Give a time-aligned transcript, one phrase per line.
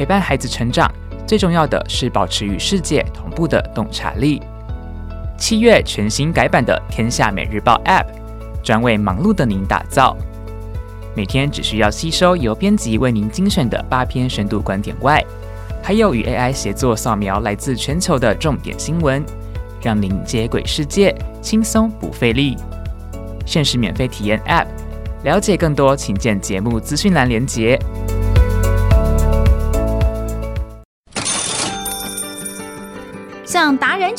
[0.00, 0.90] 陪伴孩子成长，
[1.26, 4.40] 最重要的是保持与世界同步的洞察力。
[5.36, 8.06] 七月全新改版的《天下每日报》App，
[8.62, 10.16] 专为忙碌的您打造。
[11.14, 15.22] 每天只需要吸收由编辑为您精选的八篇深度观点外，
[15.82, 19.22] 还有与 AI 协作扫描来自全球的重点新闻，
[19.82, 22.56] 让您接轨世界，轻松不费力。
[23.44, 24.64] 限时免费体验 App，
[25.24, 27.78] 了解更多请见节目资讯栏连接。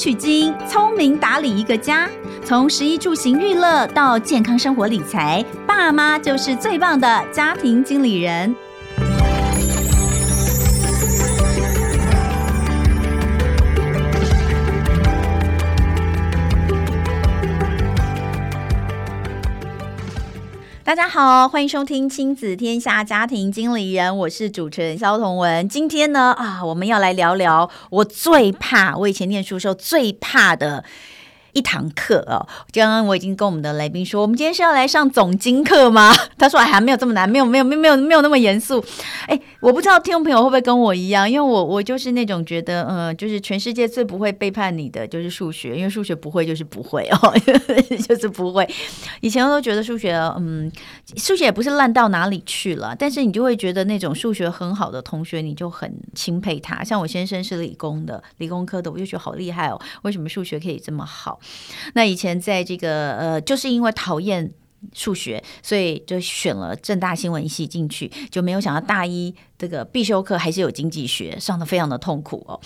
[0.01, 2.09] 取经，聪明打理一个家。
[2.43, 8.55] 从食衣住行娱乐到健康生活理财，爸妈就是最棒的家庭经理人。
[20.91, 25.69] 大家好，欢迎收听亲子天下家庭经理人，我是主持人肖彤文。
[25.69, 30.83] 今天呢，啊，我们要来聊聊我最怕，我以前念书时候最怕的。
[31.53, 36.13] 一堂课哦，刚刚我已经跟我们的来宾说，我们今天是要来上总经课吗？
[36.37, 38.83] 他说还没有这么难，没有没有没有没有没有那么严肃。
[39.27, 47.33] 哎，我不知道听众朋友会不会跟我一样，因为我我就是那种觉得，嗯，就是全世界最不会背叛你的就是数学，因为数学不会就是不会哦，
[48.07, 48.67] 就是不会。
[49.19, 50.71] 以前我都觉得数学，嗯，
[51.17, 56.83] 数学也不是烂到哪里去了，但是你就会觉得那种数学很好的同学，你就很钦佩他。
[56.83, 61.39] 像我先生是理工的，理工科的，我就觉得好厉害哦，为什么数学可以这么好？
[61.93, 64.51] 那以前在这个呃，就是因为讨厌
[64.93, 72.59] 数学，所以就选了正大新闻系进去，就没有想到大一这个必修课还是有经济学，上的非常的痛苦哦。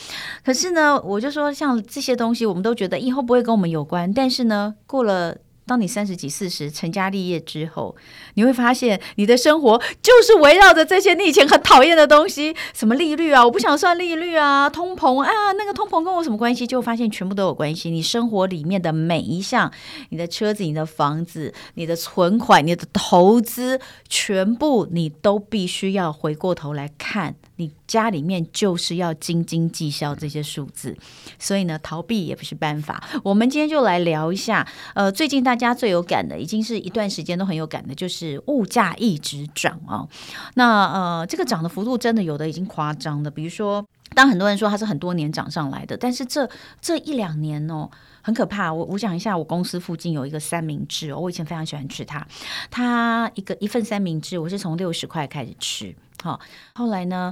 [0.44, 5.38] 可是呢，我就说像这些东西，我们都觉得以后不会跟我们有关，但是呢，过了。
[5.68, 7.96] 当你三十几、四十成家立业之后，
[8.36, 16.68] 你会发现你的生活就是围绕着这些你以前很讨厌的东西，什么利率啊，我不想算利率啊，通膨啊，那个通膨跟我什么关系？
[16.68, 17.90] 就发现全部都有关系。
[17.90, 19.72] 你生活里面的每一项，
[20.10, 27.36] 你的车子、你的房子、你的存款、你的投资，全部你都必须要回过头来看。
[27.58, 30.96] 你家里面就是要斤斤计较这些数字，
[31.40, 33.04] 所以呢，逃避也不是办法。
[33.24, 40.08] 我们今天就来聊一下，呃，最近大家最有感的，已经是一段时间都很有感的，就是物价一直涨啊。
[40.56, 46.50] 那呃，这个涨的幅度真的有的已经夸张的，比如说，当很多人说它是很多年涨上来的，但是这
[46.82, 47.90] 这一两年哦，
[48.22, 48.74] 很可怕。
[48.74, 52.28] 我我想一下，我公司附近有一个三明治哦，我以前非常喜欢吃它，
[52.70, 55.96] 它一个一份三明治，我是从六十块开始吃。
[56.26, 56.40] 好，
[56.74, 57.32] 后来呢，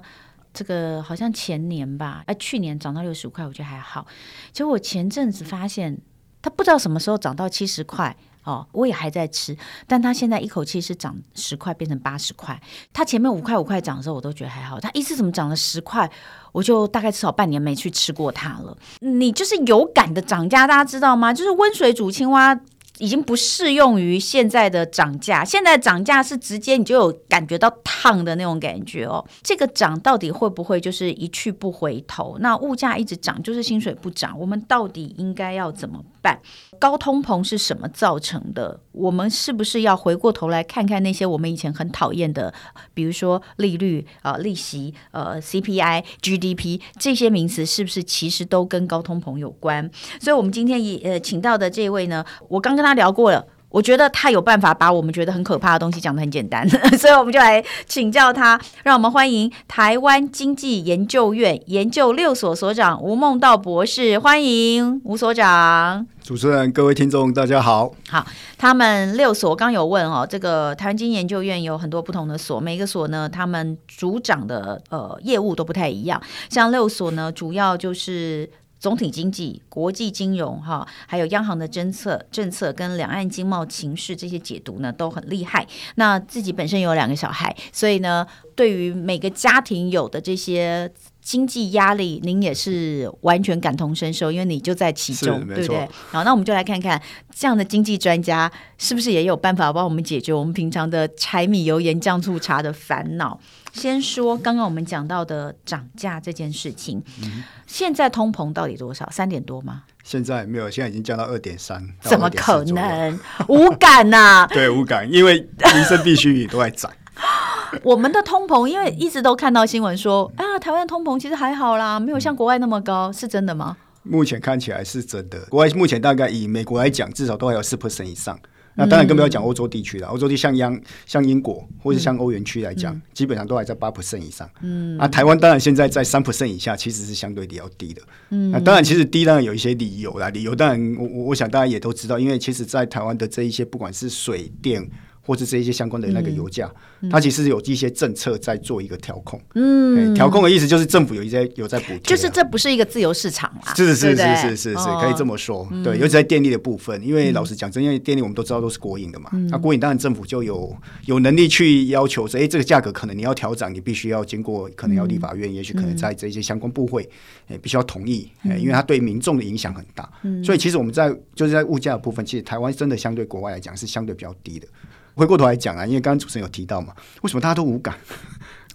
[0.54, 4.06] 这个好像前年吧，哎，去年涨到六十五块，我觉得还好。
[4.52, 5.98] 结果我前阵子发现，
[6.44, 12.62] 它不知道什么时候涨到七十块，哦，我也还在吃，但它现在一口气是涨十块，变成八十块。
[12.94, 14.80] 它前面五块五块涨的时候，我都觉得还好。
[14.80, 16.08] 它一次怎么涨了十块，
[16.52, 18.78] 我就大概至少半年没去吃过它了。
[19.00, 21.34] 你就是有感的涨价，大家知道吗？
[21.34, 22.60] 就是温水煮青蛙。
[23.00, 29.26] 已经不适用于现在的涨价，现在涨价是直接你就有感觉到烫的那种感觉哦。
[29.42, 32.38] 这个涨到底会不会就是一去不回头？
[32.40, 36.42] 那物价一直涨，就是薪水不涨，我们到底应该要怎么办？
[36.80, 38.80] 高通膨是什么造成的？
[38.92, 42.54] 我们是不是要回过头来看看那些我们以前很讨厌的，
[42.94, 49.90] 比如说利率、呃、利息、呃 CPI、GDP 这些名词，是不是其实都跟高通膨有关？
[50.20, 52.74] 所以，我们今天也呃请到的这位呢，我刚。
[52.74, 58.60] 跟他聊过了，我觉得他有办法把我们觉得很可怕的东西讲得很简单， 所以我们就来请教他。
[58.84, 66.06] 让我们欢迎台湾经济研究院研究六所所长吴孟道博士，欢迎吴所长。
[66.22, 67.92] 主持人、各位听众，大家好。
[68.08, 68.24] 好，
[68.60, 76.22] 他们六所刚有问哦，这个台湾经济研究院有很多不同的所，每个所呢，他们组长的呃业务都不太一样。
[76.52, 78.48] 像六所呢，主要就是。
[78.84, 85.66] 总体经济、国际金融，哈，还有央行的政策、政策跟两岸经贸情势这些解读呢，都很厉害。
[85.96, 88.28] 那自己本身有两个小孩，所以呢，
[88.58, 90.92] 对于每个家庭有的这些
[91.24, 95.90] 经济压力，您也是完全感同身受，因为你就在其中，对不对？
[96.12, 97.02] 好，那我们就来看看
[97.34, 103.40] 这样的经济专家是不是也有办法帮我们解决我们平常的柴米油盐酱醋茶的烦恼。
[103.72, 109.10] 先说刚刚我们讲到的涨价这件事情，嗯，现在通膨到底多少？
[109.10, 109.84] 三点多吗？
[110.04, 111.82] 现在没有，现在已经降到二点三。
[112.02, 113.20] 怎么可能？
[113.48, 114.48] 无感呐、啊？
[114.54, 115.40] 对，无感，因为
[115.74, 116.92] 民生必需品都在涨。
[117.84, 123.78] 我们的通膨，因为一直都看到新闻说，啊，台湾通膨其实还好啦，没有像国外那么高，是真的吗？
[124.04, 125.40] 目前看起来是真的。
[125.50, 128.38] 国外目前大概以美国来讲，至少都还有四 percent 以上。
[128.76, 134.50] 那当然更不要讲欧洲地区了，欧洲地像央像英国或者像欧元区来讲，基本上都还在八 percent 以上。
[134.62, 138.02] 嗯，啊，台湾当然现在在三 percent 以下，其实是相对比较低的。
[138.32, 144.90] 嗯，那当然其实低当然有一些理由啦，理由当然我我我想大家也都知道，因为其实在台湾的这一些不管是水电。
[145.26, 146.70] 或者这一些相关的那个油价，
[147.02, 149.42] 嗯、它其实有一些政策在做一个调控。
[149.56, 153.74] 嗯，调控的意思就是政府有一些有在补贴，就是这不是一个自由市场啊。
[153.74, 155.60] 是是是是是是，是，可以这么说。
[155.60, 159.30] 哦、对，尤其在电力的部分，因为老实讲，真因为电力我们都知道都是国营的嘛。
[159.34, 160.76] 嗯、那国营当然政府就有
[161.06, 167.08] 有能力去要求说，哎，这个价格可能你要调整，你必须要经过可能要立法院，嗯、也许可能在这些相关部会，
[167.48, 168.30] 哎，必须要同意。
[168.42, 170.10] 哎，因为它对民众的影响很大。
[170.24, 174.68] 嗯、所以其实我们在就是在物价的部分，其实台湾真的相对国外来讲是相对比较低的。
[175.16, 177.96] 回过头来讲啊，因为刚刚主持人有提到嘛，为什么大家都无感？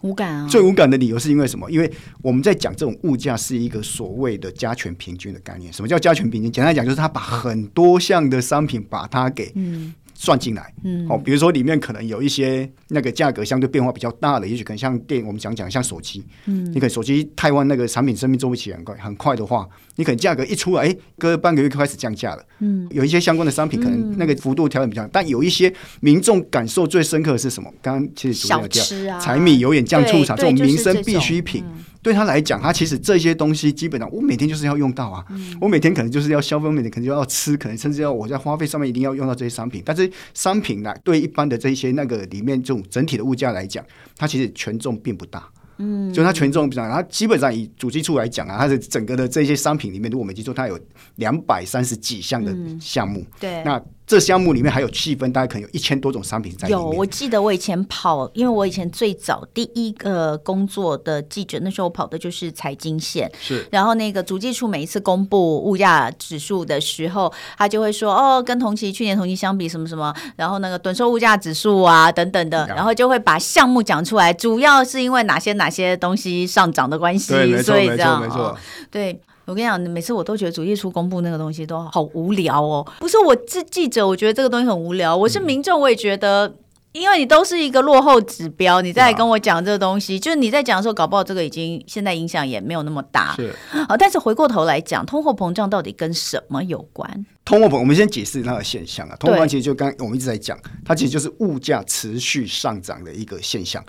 [0.03, 0.47] 无感啊！
[0.51, 1.69] 最无感的理由是因为什么？
[1.71, 1.93] 因为
[2.23, 5.73] 我们在讲这种物价是一个所谓的加权平均的概念。
[5.73, 6.53] 什么叫加权平均？
[6.53, 9.93] 简单来讲，就是他把很多项的商品把它给嗯。
[10.21, 27.73] 算进来，嗯，哦，比如说里面可能有一些那个价格相对变化比较大的，也许可能像电，我们讲讲像手机，嗯，你可能手机台湾那个产品生命周期很快很快的话，你可能价格一出来，哎，隔半个月就开始降价了，嗯，有一些相关的商品可能那个幅度调整比较大，但有一些民众感受最深刻的是什么？
[27.81, 31.63] 刚刚其实主要讲柴米油盐酱醋茶这种民生必需品。
[32.03, 39.83] 对他来讲，他其实这些东西基本上我每天就是要用到啊，嗯、我每天可能就是要消费，我每天可能就要吃，可能甚至要我在花费上面一定要用到这些商品。
[39.85, 43.85] 但是商品呢，对一般的这些那个里面这种整体的物价来讲，
[44.17, 45.49] 它其实权重并不大。
[45.79, 50.79] 嗯，就它权重比较，它基本上以主计处来讲啊，它的整个的这些商品里面，如果我们记住，它有
[51.17, 53.21] 两百三十几项的项目。
[53.21, 53.83] 嗯、对，那。
[54.09, 56.83] 这项目里面还有细分，大概可能有一千多种商品在里面。
[56.83, 63.31] 有，我记得我以前跑，因为我以前最早第一个工作的记者，那时候我跑的就是财经线。
[63.39, 63.69] 是。
[63.71, 77.35] 然后那个主计处每一次公布物价指数的时候，他就会说哦，跟同期去年同期相比什么什么，然后那个短售物价指数啊等等的，然后就会把项目讲出来，主要是因为哪些哪些东西上涨的关系。
[77.35, 78.37] 对，没错，没错，没错。
[78.39, 78.57] 哦，
[78.91, 79.21] 对。
[79.49, 82.87] 我跟你讲，每次我都觉得主计处公布那个东西都好无聊哦。
[82.99, 85.17] 不是我是记者，我觉得这个东西很无聊。
[85.17, 86.55] 我是民众，我也觉得，
[86.93, 93.35] 因为你都是一个落后指标，你再跟我讲这个东西，就是你在讲的时候，搞不好这个已经现在影响也没有那么大。
[93.37, 93.55] 是
[93.89, 97.25] 啊，但是回过头来讲，通货膨胀到底跟什么有关？
[97.47, 99.17] 通货膨，我们先解释那个现象啊。
[99.19, 103.83] 通货膨胀其实就刚我们一直在讲，它其实就是物价持续上涨的一个现象。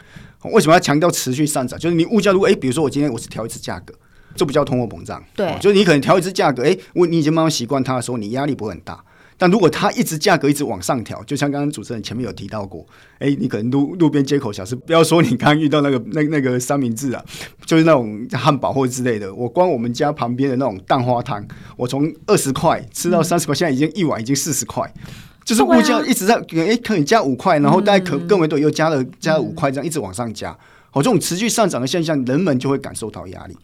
[0.54, 1.78] 为什么要强调持续上涨？
[1.78, 3.94] 就是你物价如果哎，比如说我今天我是调一次价格。
[4.40, 9.04] 这不叫通货膨胀，对、哦，就是你可能调一次价格，哎，我你已经慢慢习惯它的时候，你压力不会很大。
[9.38, 12.86] 但如果它一直价格一直往上调，就像刚刚主持人前面有提到过，
[13.20, 17.22] 哎，你可能路路边街口小吃，不要说你刚刚遇到那个那那个三明治啊，
[17.66, 19.34] 就是那种汉堡或者之类的。
[19.34, 21.46] 我光我们家旁边的那种蛋花汤，
[21.76, 24.90] 我从二十块吃到三十块，嗯、现在已经一碗已经四十块，
[25.44, 30.52] 就是物价一直在，哎，可以加五块，然后大概可更为多又加了加了五块，这样一直往上加。
[30.92, 33.56] 好、哦，这种持续上涨的现象，人们就会感受到压力。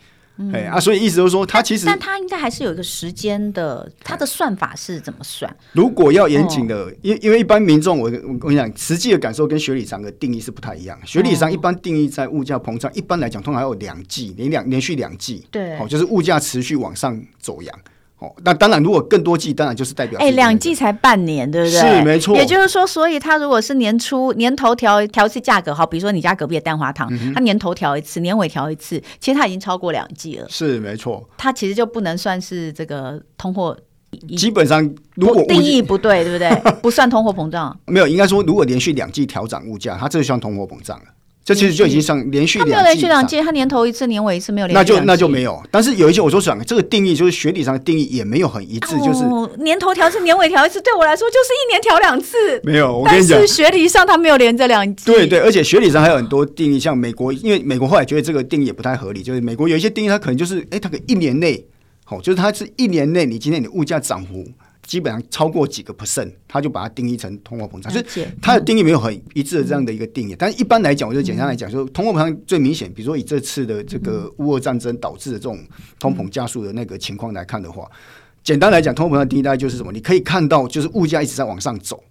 [0.51, 5.55] 哎、嗯、啊，所以意思就是说，它其实，但它应该还是有一个时间的，它的算法是怎么算？
[5.71, 10.99] 如果要严谨的，因、哦、因为一般民众，我我跟你讲，实际的感受跟学理上的定义是不太一样。
[11.05, 17.79] 学理上一般定义在物价膨胀，一般来讲，通常有两季，连两连续两季，对，好、哦，就是物价持续往上走扬。
[18.19, 21.79] 哦，那当然，如果更多季，当然就是代表哎，两季才半年，对不对？
[21.79, 22.35] 是没错。
[22.37, 30.47] 也就是说，所以它如果是年初年头调调一次价格，好，比如说你家隔壁的蛋花糖，嗯、哼他年头调一次，年尾调一次，其实它已经超过两季了。
[30.49, 31.27] 是没错。
[31.37, 33.77] 它其实就不能算是这个通货。
[34.37, 34.81] 基本上，
[35.15, 36.49] 如果定义不对，对不对？
[36.81, 37.77] 不算通货膨胀。
[37.85, 41.05] 没有，应该说，如果连续两季调涨物价，它这就算通货膨胀了。
[41.45, 44.75] 这其实就已经上连续两季，他没有连续两季，他年头一次，年尾一次，没有连续。
[44.75, 45.61] 那就那就没有。
[45.69, 52.35] 但是有一些我说讲这个定义，就是学理上的定义也没有很一致，就是、哦、年头调一次，年尾调一次，对我来说就是一年调两次。
[52.63, 55.05] 没有，我跟你讲，但是学理上他没有连着两季。
[55.05, 61.63] 对对，而且学理上还有很多定义，像美国，因为美国后来觉得这个定义也不太合理，就是美国有一些定义，它可能就是，哎，它可以一年内，
[62.05, 64.43] 好，就是它是一年内，你今天你物价涨幅。
[64.85, 70.35] 基本上超过几个 percent，他就把它定义成通货膨胀，就是它的定义没有很一致的这样的一个定义。
[70.37, 75.59] 但是一般来讲，我就简单来讲，说通货膨胀最明显，比如说以这次的这个乌俄战争导致的这种
[75.99, 77.89] 通膨加速的那个情况来看的话，
[78.43, 79.91] 简单来讲，通货膨胀定义大概就是什么？
[79.91, 82.03] 你可以看到，就是物价一直在往上走，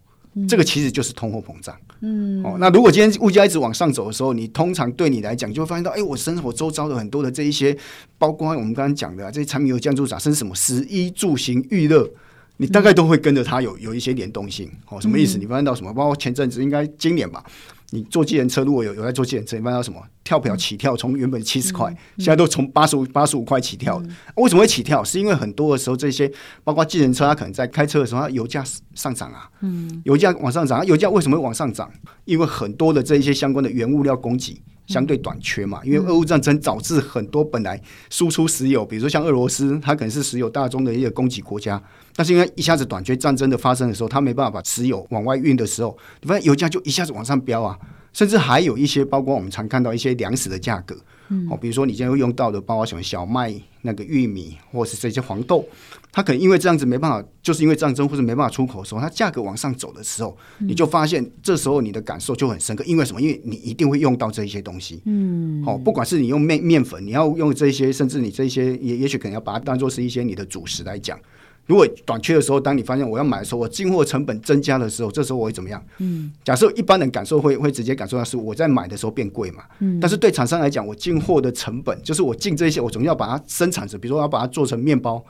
[0.49, 1.77] 这个其实就是通货膨胀。
[2.01, 7.77] 嗯，哦，那如果今天物价一直往上走的时候，你通常对你来讲，就会发现到，哎，我生活周遭的很多的这一些，
[8.19, 12.11] 包括我们刚刚讲的这些产品油酱醋茶，甚至什么食衣住行娱乐。
[12.57, 15.39] 你大概都会跟着它有有一些联动性，哦，什么意思？
[15.39, 15.93] 你发现到什么？
[15.93, 17.45] 包括前阵子应该今年吧，
[17.91, 20.01] 你坐计程车，如果有有在坐计程车，你发现到什么？
[20.23, 24.03] 跳表起跳从原本七十块，嗯、现在都从八十五八十五块起跳。
[24.37, 25.05] 为什么会起跳？
[25.05, 26.31] 是因为很多的时候，这些
[26.63, 30.87] 包括计程车，它可能在开车的时候，它油价上涨啊，嗯，油价往上涨。
[30.87, 31.91] 油价为什么会往上涨？
[32.25, 35.81] 因为很多的这一些相关的原物料供给相对短缺嘛。
[35.85, 41.83] 因为俄乌战争导致很多本来输出石油，比如说像俄罗斯，它可能是石油大宗的一个供给国家，
[42.15, 47.79] 但是因为一下子短缺，战争的发生的时候，它没办法把石油往外运的时候，你发现油价就一下子往上飙啊。
[48.13, 50.97] 甚至还有一些，包括我们常看到一些粮食的价格，
[51.31, 55.67] 嗯，哦，比如说你今天会用到的，包括什么小麦、那个玉米，或是这些黄豆，
[56.17, 63.21] 它可能因为这样子没办法，就是因为战争或者没办法出口的时候，它价格往上走的时候，你就发现这时候你的感受就很深刻，因为什么？
[63.21, 71.19] 因为你一定会用到这些东西，嗯，哦，不管是你用面面粉，你要用这些，甚至你这些也也许可能要把它当做是一些你的主食来讲。
[71.67, 75.83] 如果短缺的时候，当你发现我要买的时候，我进货成本增加的时候，这时候我会怎么样？
[75.99, 79.65] 嗯，假设一般人感受会会直接感受到是我在买的时候变贵嘛。
[79.81, 85.25] 嗯，但是对厂商来讲，我进货的成本就是我进这些，我总要把它生产成，比如说要把它做成面包，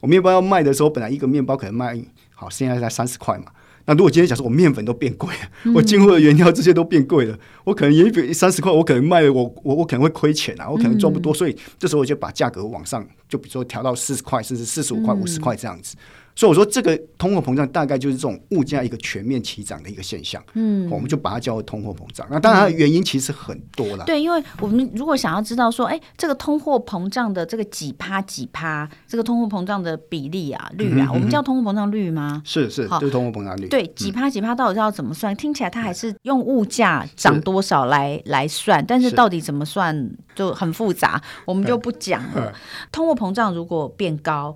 [0.00, 1.98] 我面包要卖的时候，本来一个面包可能卖
[2.34, 3.46] 好，现在才三十块嘛。
[3.88, 15.94] 那如果今天假设我面粉都变贵了，嗯、我进货的原料这些都变贵了，我可能也比三十块，我可能卖了我我我可能会亏钱啊，我可能赚不多，嗯、所以这时候我就把价格往上，就比如说调到四十块，甚至四十五块、五十块这样子。
[16.36, 20.42] 所以我说，这个通货膨胀大概就是这种物价一个全面齐涨的一个现象。
[20.52, 22.26] 嗯，我们就把它叫做通货膨胀。
[22.30, 24.04] 那当然，它的原因其实很多了。
[24.04, 32.42] 对，因为我们如果想要知道说，哎，这个通货膨胀的这个几趴几趴，这个通货膨胀的比例啊率啊，我们叫通货膨胀率吗？
[32.44, 33.66] 是是，就是通货膨胀率。
[33.68, 35.34] 对，几趴几趴到底是要怎么算？
[35.34, 42.52] 听起来它还是用物价涨多少来来算，但是到底怎么算就很复杂，我们就不讲了。
[42.92, 44.54] 通货膨胀如果变高。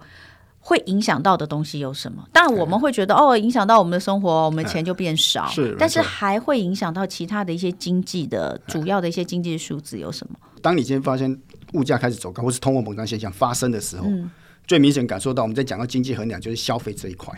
[0.70, 2.24] 会影响到的东西有什么？
[2.32, 5.48] 当然我们会觉得哦，影响到我们的生活，我们钱就变少。
[5.48, 10.38] 是，但是还会影响到其他的一些经济的主要的一些经济数字有什么？
[10.62, 11.36] 当你今天发现
[11.72, 14.30] 物价开始走高，或是通货膨胀现象发生的时候，嗯、
[14.64, 17.34] 最明显感受到我们在讲到经济衡量就是消费这一块。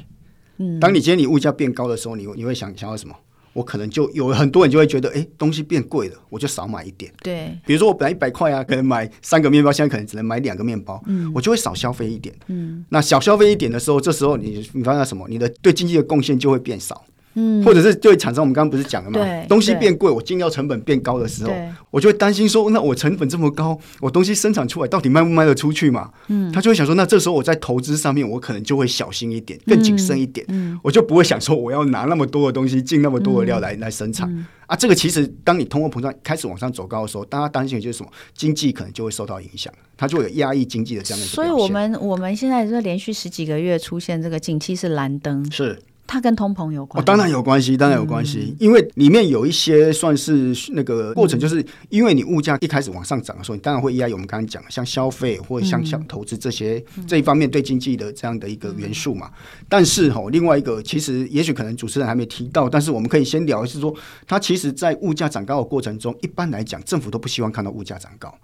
[0.59, 3.17] 嗯，当你今天你物价变高的时候，你你会想想要什么？
[3.53, 7.13] 我可能就有很多人就会觉得，哎，东西变贵了，我就少买一点。
[7.23, 12.35] 对，比如说我本来一百块啊，可能买三个面包，现在可能只能买两个面包，嗯，我就会少消费一点。
[12.47, 15.27] 嗯，那小消费一点的时候，这时候你你发现什么？
[15.29, 17.05] 你的对经济的贡献就会变少。
[17.35, 19.47] 嗯，或者是就会产生，我们刚刚不是讲了嘛？
[19.49, 21.53] 东西变贵，我进料成本变高的时候，
[21.91, 26.11] 我就会担心说，那我成本这么高，我东西生产出来到底卖不卖得出去嘛？
[26.29, 34.29] 嗯，他就会想说，那这时候我在投资上面，我可能就会小心一点，更谨慎一点，嗯，我就不会想说我要拿那么多的东西进那么多的料来来生产
[34.67, 34.77] 啊。
[34.77, 38.11] 这个其实当你通货膨胀开始往上走高的时候，大家担心的就是什么？
[38.35, 41.27] 经济可能就会受到影响，它就会有压抑经济的这样的。
[41.27, 45.79] 所以我们我们现在是连续十几个月出现这个景气是蓝灯，是。
[46.13, 59.31] 它跟通膨有关哦，当然有关系，当然有关系，嗯、因为里面有一些算是那个过程，就是因为你物价一开始往上涨的时候，你当然会依赖我们刚刚讲像消费或者像像投资这些、嗯、这一方面对经济的这样的一个元素嘛。
[59.33, 63.95] 嗯、但是哈，另外一个其实也许可能主持人还没提到，但是我们可以先聊，是说
[64.27, 68.35] 它其实在物价涨高的过程中，一般来讲政府都不希望看到物价涨高。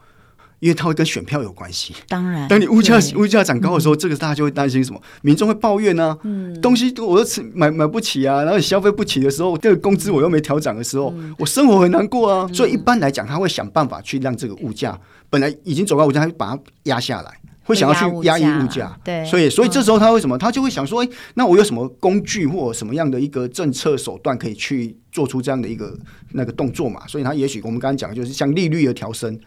[0.60, 5.00] 因为它会跟选票有关系，当然，当你物价物价涨高的时候，这个大家就会担心什么？
[5.22, 6.18] 民众会抱怨呢？
[6.60, 12.48] 东西我都吃买买不起啊，然后你消费不起的时候，这个工资我又没调涨的时候，我生活很难过啊。
[12.52, 14.98] 所以一般来讲，他会想办法去让这个物价
[15.30, 18.98] 本来已经走高物价，把它压下来，会想要去压抑物价。
[19.04, 20.36] 对，所以所以这时候他为什么？
[20.36, 25.96] 他就会想说，哎，那我有什么工具或什么样的一个政策手段可以去做出这样的一个
[26.32, 27.06] 那个动作嘛？
[27.06, 29.38] 所以他也许我们刚刚讲的就是像利率的调升。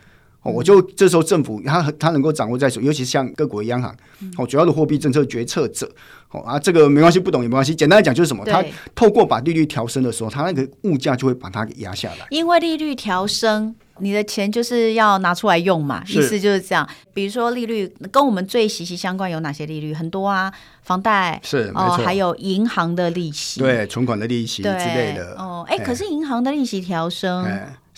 [0.43, 3.95] 哦，我就这时候政府他他能够掌握在手，尤其是像各国央行，
[4.37, 5.87] 哦，主要的货币政策决策者，
[6.31, 7.75] 哦啊，这个没关系，不懂也没关系。
[7.75, 8.63] 简单来讲就是什么，他
[8.95, 12.25] 透过把利率调升的时候，他那个物价就会把它给压下来。
[12.31, 16.89] 因为利率调升，你的钱就是要拿出来用嘛，意思就是这样。
[17.13, 19.93] 比如说利率跟我们最息息相关有哪些利率？
[19.93, 25.35] 很多啊，房贷是哦，还有银行的利息，对，存款的利息之类的。
[25.37, 27.45] 哦，哎，可是银行的利息调升。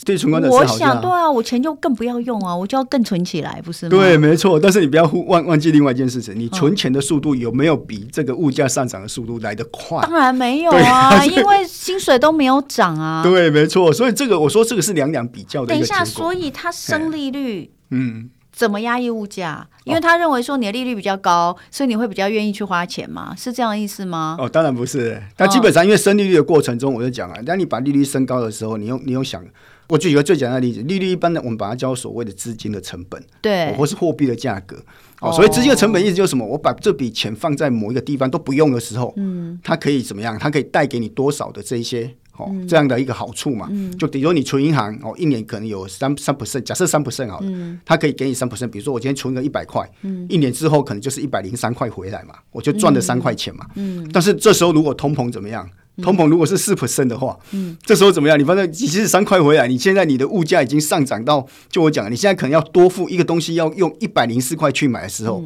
[0.05, 3.89] 对存款的我想对啊，我钱就更不要用啊，我就要更存起来，不是吗？
[3.89, 4.59] 对，没错。
[4.59, 9.99] 但是你不要忘忘记另外一件事情，你存钱的速度有没有比这个物价上涨的速度来得快？
[10.01, 13.23] 当然没有啊，因为薪水都没有涨啊。
[13.23, 13.91] 对，没错。
[13.91, 15.67] 所以这个我说这个是两两比较的。
[15.67, 19.67] 等一下，所以它升利率，嗯，怎么压抑物价？
[19.83, 23.35] 因为他认为说你的利率比较高，所以你会比较愿意去花钱吗？
[23.37, 24.37] 是这样的意思吗？
[24.39, 25.21] 哦，当然不是。
[25.37, 29.43] 那基本上因为升利率的过程中，我就讲了，当你把利率升高的时候，你用你用想。
[29.89, 34.77] 我举一个最简单的例子，利率一般的，我们把它叫所谓的资金的成本，对，或是货币的价格。
[35.19, 36.45] 哦，所以资金的成本意思就是什么？
[36.45, 40.39] 我把这笔钱放在某一个地方都不用的时候，嗯，它可以怎么样？
[40.39, 47.51] 它可以带给你多少的这一些哦，这样的一个好处嘛，就比如你存银行哦，一年可能有三三 percent，假设三 percent 好了，
[47.85, 48.67] 它可以给你三 percent。
[48.67, 49.87] 比如说我今天存个一百块，
[50.27, 53.67] 一年之后可能就是一百零三块回来嘛，我就赚了三块钱嘛。
[54.11, 55.69] 但是这时候如果通膨怎么样？
[56.01, 57.37] 通膨如果是四 percent 的话，
[57.85, 58.39] 这时候怎么样？
[58.39, 65.43] 你反正其实三块回来，你现在你的物价已经上涨到，就我讲，你现在可能要多付一个东西，要用一百零四块去买的时候。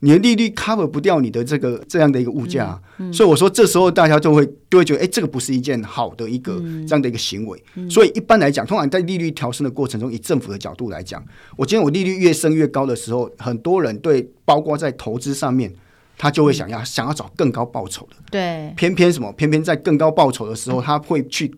[0.00, 7.62] 你的利率 cover 不掉你的这个这样的一个物价，嗯嗯、所以我说这时候大家就会就会觉得，哎，这个不是一件好的一个这样的一个行为。
[7.88, 11.24] 所以一般来讲，通常在利率调升的过程中，以政府的角度来讲，
[11.56, 15.72] 我今天我利率越升越高的时候，很多人对包括在投资上面。
[16.18, 19.30] 他就会想要想要找更高报酬的，对，偏偏什么？
[19.32, 21.54] 偏偏在更高报酬的时候，他会去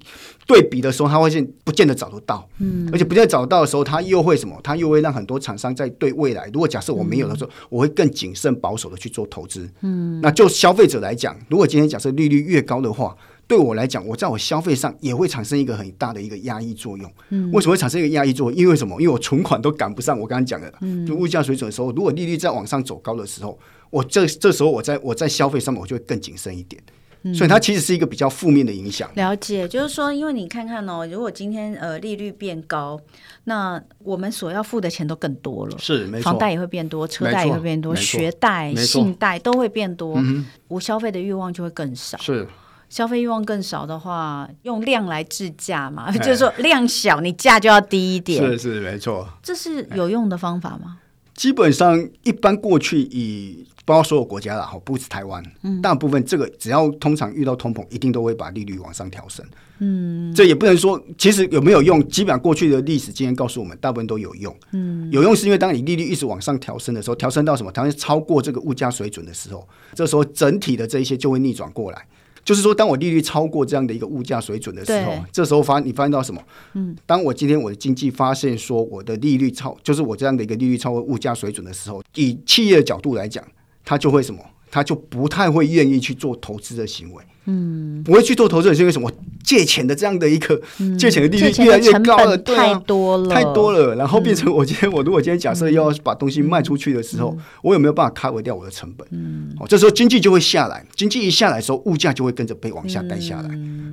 [0.47, 4.59] 对比的时候，他会见不见得找得到，嗯，而且不见得找得到的时候，他又会什么？
[4.63, 18.59] 他又会让很多厂商在对未来，如果假设我没有的时候，我会更谨慎保守的去做投资，嗯，那就消费者来讲，如果今天假设利率越高的话，对我来讲，我在我消费上也会产生一个很大的一个压抑作用，嗯，为什么会产生一个压抑作用？
[18.59, 19.01] 因为什么？
[19.01, 23.57] 因为我存款都赶不上我刚刚讲的，嗯，就物价水准的时候，如果利率再往上走高的时候。
[23.91, 26.83] 我这这时候我在我在消费上面我就会更谨慎一点，
[27.23, 29.11] 嗯、所以它其实是一个比较负面的影响。
[29.15, 33.01] 了解，就是说，因为你看看哦，如果今天呃利率变高，
[33.45, 42.19] 那我们所要付的钱都更多了，是没错，房贷也会变多，车贷也会变多，学贷、信贷都会变多，嗯、我消费的欲望就会更少。
[42.19, 42.47] 是，
[42.89, 48.43] 消费欲望更少的话，用量来制价嘛， 就是说量小，你价就要低一点。
[48.43, 50.99] 是是没错，这是有用的方法吗？
[51.39, 53.65] 基本上，一般过去以。
[53.89, 59.43] 包括所有国家了，好，不止台湾，嗯、大部分这个只要通常遇到通膨，一定都会把利率往上调升。
[59.79, 62.07] 嗯，这也不能说，其实有没有用？
[62.07, 64.55] 基本上过去的历史经验告诉我们，大部分都有用。
[64.73, 67.73] 嗯，有用是因为当你利率一直往上调升的时候，调升到什么？
[67.73, 72.07] 调升超过这个物价水准的时候，这时候整体的这一些就会逆转过来。
[72.49, 76.43] 就是说，当我利率超过这样的一个物价水准的时候，对这时候发你发现到什么？
[76.73, 83.45] 嗯，当我今天我的经济发现说我的利率超，就是我这样的一个利率超过物价水准的时候，以企业的角度来讲。
[83.85, 84.41] 它就会什么？
[84.71, 88.93] 他就不太会愿意去做投资的行为，嗯，不会去做投资是因为。
[88.93, 89.11] 什么？
[89.45, 90.61] 借钱的这样的一个
[90.99, 93.95] 借钱的利率越来越高了，太多了，太多了。
[93.95, 99.09] 然后变成我今天，我如果今天假设要把东西卖出去的时候，我有没有办法 cover 掉我的成本？
[99.11, 103.49] 嗯，哦，这时候经济就会下来，经济一下来的时候，物价就会跟着被往下带下来。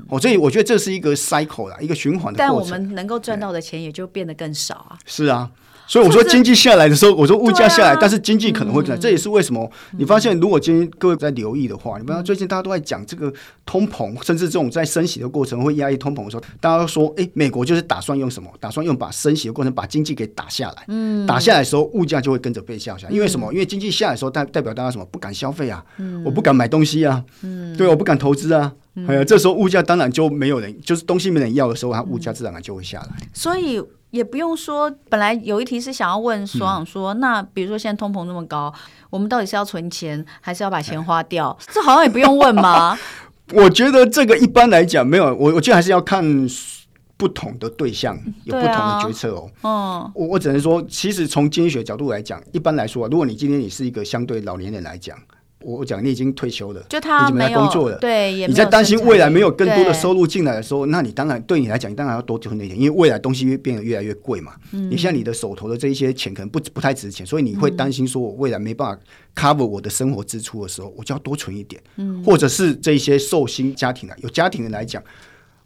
[0.09, 2.37] 哦，所以我觉得这是一个 cycle 啦，一个循环的过程。
[2.37, 4.97] 但我们能够赚到的钱也就变得更少啊。
[5.05, 5.49] 是啊。
[5.87, 13.31] 所以我说经济下来的时候，我说物价下来，但是经济可能会这样，这也是为什么你发现，如果今天各位在留意的话，你发现最近大家都在讲这个
[13.65, 18.49] 通膨，甚至这种在升息的过程会压抑通膨的时候，大家都说，哎，美国就是打算用什么？
[18.59, 20.83] 打算用把升息的过程把经济给打下来。
[20.87, 23.07] 嗯，打下来的时候，物价就会跟着被下下。
[23.09, 23.51] 因为什么？
[23.53, 25.05] 因为经济下来的时候，代代表大家什么？
[25.11, 25.83] 不敢消费啊，
[26.25, 27.23] 我不敢买东西啊，
[27.77, 28.73] 对，我不敢投资啊。
[29.07, 33.09] 哎呀，这时候物价当然就没有人，就是东西没人要的时候，它物价自然就会下来。
[33.33, 33.79] 所以。
[34.15, 38.73] 也不用说，本来有一题是想要问所长说，嗯、那比如说现在通膨那么高，
[39.09, 41.55] 我们到底是要存钱，还是要把钱花掉？
[41.73, 42.97] 这好像也不用问吗？
[43.51, 46.23] 我觉得这个一般来讲没有，我我觉得还是要看
[47.17, 49.49] 不同的对象有不同的决策哦。
[49.63, 55.17] 嗯、啊，我我只能说，其实从经济学角度来讲，一般来说，如果你今天你是一个相对老年人来讲。
[55.65, 64.53] 我讲你已经退休了，就他没有工作了，对，你在担心未来没有更多的收入进来的时候，那你当然对你来讲，你当然要多存点钱，因为未来东西越变得越来越贵嘛。
[64.71, 69.01] 你像你的手头的这一些钱可能不不太值钱，所以你会担心说，我未来没办法
[69.35, 71.81] cover 我的生活支出的时候，我就要多存一点。
[71.95, 75.01] 嗯，或者是这一些寿星家庭啊，有家庭的来讲。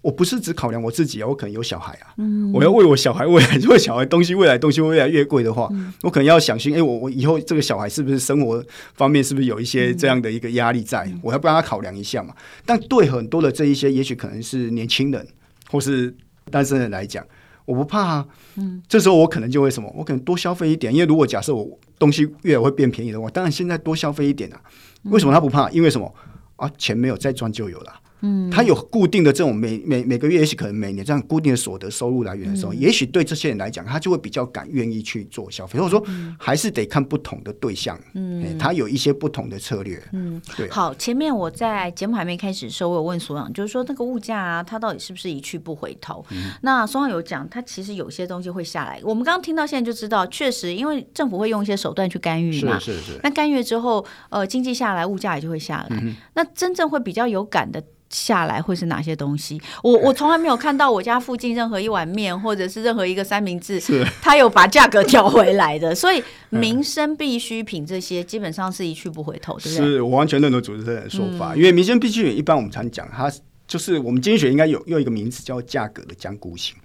[0.01, 11.03] 我不是只考量我自己啊，我可能有小孩啊，嗯、我要为我小孩未来，如果小孩东西未来东西会越来越贵的话，嗯、我可能要想心，哎、欸，我我以后这个小孩是不是生活方面是不是有一些这样的一个压力在？
[11.07, 12.33] 嗯、我要帮他考量一下嘛。
[12.65, 15.27] 但对很多的这一些，也许可能是年轻人
[15.69, 16.15] 或是
[16.49, 17.25] 单身人来讲，
[17.65, 18.27] 我不怕啊。
[18.55, 19.93] 嗯，这时候我可能就会什么？
[19.97, 24.62] 我可能多消费一点，因为如果假设我东西越来会变便宜的话，当然现在多消费一点啊。
[25.03, 25.69] 为什么他不怕？
[25.71, 26.13] 因为什么
[26.55, 26.71] 啊？
[26.77, 27.98] 钱没有再赚就有了。
[28.21, 35.79] 嗯，他有固定的这种每每每个月，也许可能每年这样固定的所得收入来源的时候，嗯、也许对这些人来讲，他就会比较敢愿意去做消费。
[35.79, 36.03] 所以说，
[36.38, 40.69] 还是得看不同的对象，嗯，他有一些不同的策略，嗯，对。
[40.69, 46.25] 好，前面我在节目还没开始的时候，我有问所长，就是说那个物价啊，它到底是不是一去不回头？
[46.32, 48.99] 嗯、那所长有讲，它其实有些东西会下来。
[49.03, 53.19] 我们刚刚听到现在就知道，确实因为政府会用一些手段去干预嘛，是是是。
[53.23, 55.88] 那干预之后，呃，经济下来，物价也就会下来。
[55.91, 57.82] 嗯、那真正会比较有感的。
[58.09, 59.61] 下来会是哪些东西？
[59.83, 65.93] 我我从来没有看到我家附近任何一碗面，或者是任何一个三明治，是它有把价格调回来的。
[65.93, 69.85] 所以 民生必需品这些基本上是一去不回头，对不对？
[69.85, 73.31] 是我完全认同主持人的说法，嗯、因为民生必需品一般我们常讲它。
[73.67, 76.75] 就是我们经济学应该有用一个名词叫价格的僵固性。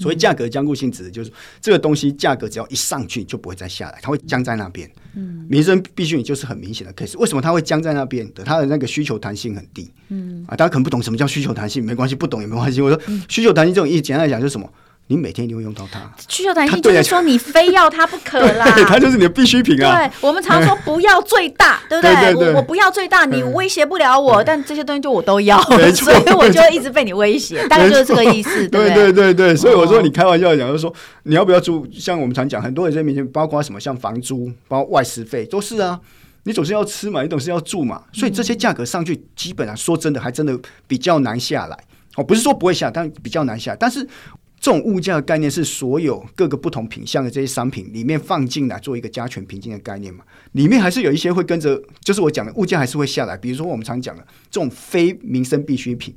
[0.00, 4.90] 所谓价格的僵固性，指的就是这个东西价格只要一上去就不会再下来，它会僵在那边。
[5.14, 7.18] 嗯，民生必需品就是很明显的 case。
[7.18, 8.42] 为什么它会僵在那边的？
[8.42, 9.90] 它的那个需求弹性很低。
[10.08, 12.80] 嗯啊，大家可能不懂什么叫需求弹性，没关系，不懂也没关系。
[12.80, 14.72] 我说需求弹性这种意思，简单来讲就是什么？
[15.10, 18.64] 你每天一定会用到它，需求弹性就是说你非要它不可 啦。
[18.86, 19.98] 它就是你的必需品啊。
[19.98, 22.14] 对，我们常说不要最大， 对不对？
[22.14, 25.60] 对对对，我我不要最大，你威胁不了我，但这些东西就我都要，
[25.92, 28.68] 所以我就一直被你威胁，大概就是这个意思。
[28.68, 30.94] 对对对对，所以我说你开玩笑讲，就是说
[31.24, 31.84] 你要不要住？
[31.92, 35.98] 像我们常讲，很多人在面前，包括什么，像房租、包括外食费，都是啊。
[36.44, 41.76] 你总是要吃嘛，你总是要住嘛，所以这些价格上去，基本上说真的，还真的比较难下来。
[42.14, 43.74] 哦，不是说不会下，但比较难下。
[43.74, 44.06] 但是。
[44.60, 50.22] 这种物价的概念是所有各个不同品相的这些商品里面放进来做一个加权平均的概念嘛？
[50.52, 53.34] 里面还是有一些会跟着，就是我讲的物价还是会下来。
[53.36, 56.14] 比如说我们常讲的这种非民生必需品，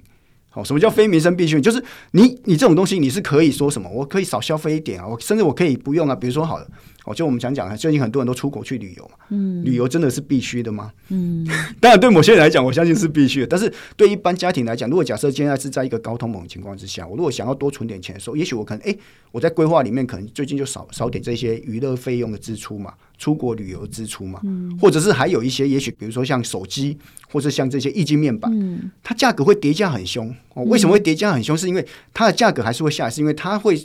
[0.49, 1.63] 好，什么叫非民生必需品？
[1.63, 3.89] 就是你你这种东西你是可以说什么？
[3.89, 6.15] 我可以少消费一点啊，我甚至我可以不用啊。
[6.15, 6.67] 比如说好了。
[7.05, 10.91] 哦，就我们想讲啊，最近很多人都出国去旅游嘛，嗯，旅游真的是必须的吗？
[11.09, 11.45] 嗯，
[11.81, 13.47] 当然对某些人来讲，我相信是必须的。
[13.47, 18.95] 但是对一般家庭来讲，如果假设现在是在一个高通膨的情况之下，我如果想要多存点钱的时候，也许我可能，哎，
[19.31, 26.97] 我在规划里面可能最近就少少点这些娱乐费用的支出嘛，出国旅游支出嘛，嗯，或者是还有一些，也许比如说像手机，
[27.29, 30.33] 或者像这些液晶面板，嗯，它价格会叠加很凶。
[30.53, 31.57] 哦，为什么会叠加很凶？
[31.57, 33.77] 是因为它的价格还是会下来，是因为它会。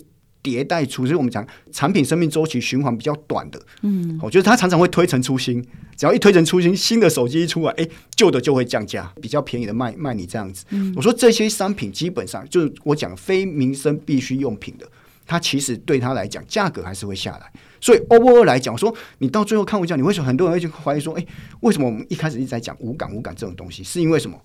[0.42, 5.62] 迭代出，所以我们讲产品生命周期循环比较短的，嗯，我觉得它常常会推陈出新，
[5.96, 10.64] 只要一推陈出新，新的手机一出来，哎，旧的就会降价，比较便宜的卖卖你这样子。
[10.70, 14.87] 嗯，我说这些商品基本上就是我讲非民生必需用品的，
[15.27, 17.53] 它其实对它来讲价格还是会下来。
[17.81, 21.27] 所以 overall 来讲，我说你到最后看物价，你为什么很多人会去怀疑说，哎，
[21.61, 23.83] 为什么我们一开始一直在讲无感无感这种东西？
[23.85, 24.37] 是因为什么？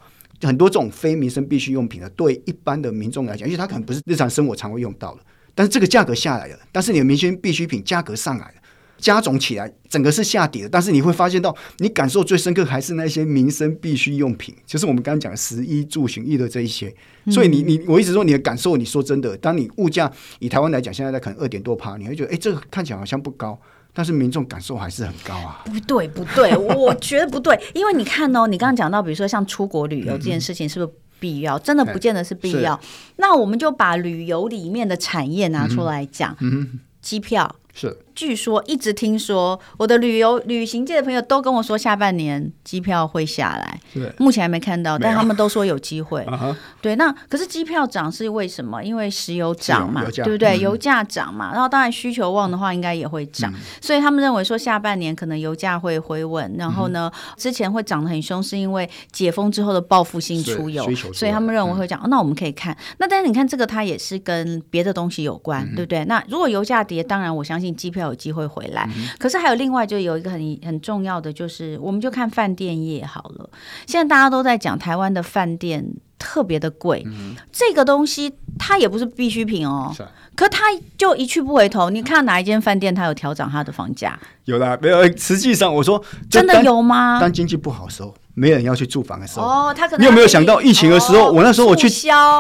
[0.42, 5.22] 很多这种非民生必需用品的，对一般的民众来讲，因为它可能不是日常生活常会用到的。
[5.56, 8.54] 但是这个价格下来了，但是你的民生必需品价格上来了，
[8.98, 10.70] 加总起来整个是下跌的。
[10.70, 16.94] 但是你会发现到，你感受最深刻还是那些民生必需用品，就是我们刚刚讲的食衣住行娱乐这一些。
[17.30, 23.60] 所以你你我一直说你的感受，你说真的，当你物价以台湾来讲，现在在可能二点多趴，你会觉得哎，这个看起来好像不高，
[23.94, 25.62] 但是民众感受还是很高啊。
[25.66, 31.00] 不对不对，我觉得不对，因为你看哦，你刚刚讲到，比如说像出国旅游这件事情，是不是？
[31.24, 32.78] 必要真的不见得是必要，
[33.16, 37.56] 那我们就把旅游里面的产业拿出来讲，嗯，机票。
[37.74, 43.80] 是，据说一直听说我的旅游旅行界的朋友都跟我说，下半年机票会下来。
[43.94, 46.26] 对，目前还没看到，但他们都说有机会。
[46.82, 48.84] 对，那可是机票涨是为什么？
[48.84, 50.58] 因为石油涨嘛，对不对？
[50.60, 53.54] 油价涨嘛，然后当然需求旺的话，应该也会涨。
[53.82, 62.02] 所以他们认为说下半年可能油价会回稳，然后呢，之前会涨得很凶，是因为解封之后的报复性出游，所以他们认为会涨。
[62.10, 66.06] 那我们可以看，那但是你看这个它也是跟别的东西有关，对不对？
[66.06, 67.74] 那如果油价跌，当然我相信。
[67.74, 73.50] 机票有机会回来，嗯、可是还有另外就有一个很很重要的，就是我们就看饭店业好了。
[73.88, 75.86] 现在大家都在讲台湾的饭店
[76.20, 79.92] 特别的贵，嗯、这个东西它也不是必需品哦。
[79.96, 80.64] 是啊、可它
[80.98, 81.90] 就一去不回头。
[81.90, 84.18] 你看哪一间饭店它有调涨它的房价？
[84.46, 85.18] 有啦，没有。
[85.18, 87.20] 实际上我说真的有吗？
[87.20, 91.30] 当经济不好的时候，没人要去住房的时候，哦，他可能你有没有想到疫情的时候？
[91.30, 91.88] 哦、我那时候我去，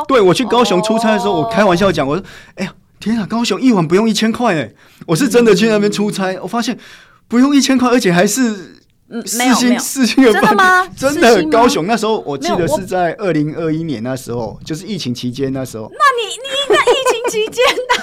[0.08, 2.73] 对我去高雄出差的时候，哦、我开玩笑讲，我说，哎呀。
[3.04, 4.72] 天啊，高雄一晚不用一千块哎！
[5.06, 6.78] 我是真的去那边出差，我发现
[7.28, 8.82] 不用一千块，而且还是
[9.26, 10.50] 四星四星的饭店。
[10.50, 10.88] 真的吗？
[10.96, 15.92] 真的，高雄那时候我记得是在二零二一年那时候，就是疫情期间那时候。
[15.92, 17.94] 那你你在疫情期间的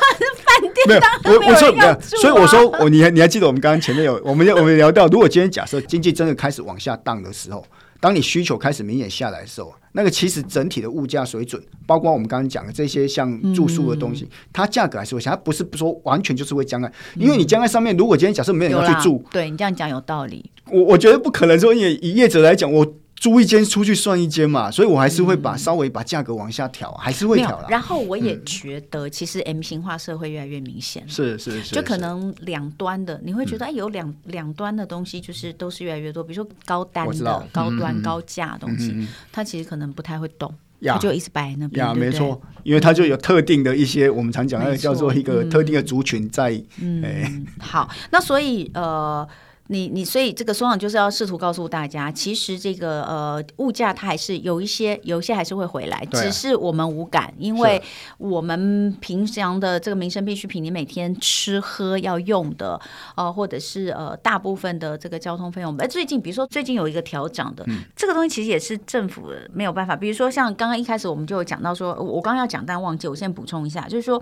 [0.44, 1.98] 饭店没有人要住啊。
[2.20, 7.64] 所以我说我你还你还记得我们刚刚前面有我们我们聊到，如果今天假设经济真的开始往下荡的时候。
[8.02, 20.50] 当你需求开始明显下来的时候，那个其实整体的物价水准，包括我们刚刚讲的这些像住宿的东西，嗯、它价格还是会下，它不是说完全就是会降在，因为你降在上面，如果今天假设没有人要去住，对你这样讲有道理。
[20.70, 22.94] 我我觉得不可能说，因为以业者来讲，我。
[23.20, 27.66] 租一间出去算一间嘛，所以我还是会把稍微把价格往下调，还是会调了。
[27.68, 31.06] 然后我也觉得，其实 M 型化社会越来越明显。
[31.06, 36.24] 是是是，就可能两端的，你会觉得哎，有两两端的东西，就是都是越来越多。
[36.24, 40.50] 比如说高单的、高端、高价的东西，它其实可能不太会动，
[40.82, 41.86] 它就一直摆那边。
[41.86, 46.58] 呀，没错，因为它就有特定的一些我们常讲的叫做一个特定的族群在。
[46.80, 49.28] 嗯，好，那所以呃。
[49.70, 57.80] 你你所以这个松长就是要试图告诉大家，其实这个呃物价它还是有一些有一些还是会回来，啊、只是我们无感，因为
[58.18, 62.80] 我们平常的这个民生必需品，你每天吃喝要用的，
[63.14, 74.20] 呃或者是呃大部分的这个交通费用，哎最近比如说最近有一个调涨的，嗯、这个东西其实也是政府没有办法，比如说像刚刚一开始我们就有讲到说，我刚刚要讲但忘记，我先补充一下，就是说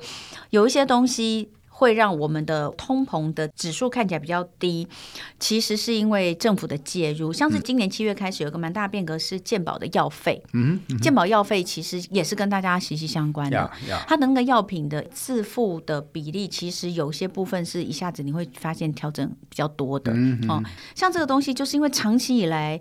[0.51, 1.49] 有一些东西。
[1.79, 4.89] 会让我们的通膨的指数看起来比较低，
[5.39, 7.33] 其实是因为政府的介入。
[7.33, 10.43] 像是今年七月开始有个蛮大变革，是健保的药费。
[10.55, 13.71] 嗯，健保药费其实也是跟大家息息相关的。
[14.09, 20.11] 它的那个药品的自付的比例，其实有些部分是一下子你会发现调整比较多的。
[20.13, 20.61] 嗯，哦，
[20.97, 22.81] 像这个东西，就是因为长期以来。